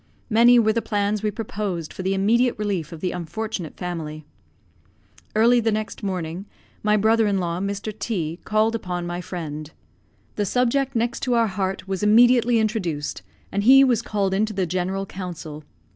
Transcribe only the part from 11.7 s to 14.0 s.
was immediately introduced, and he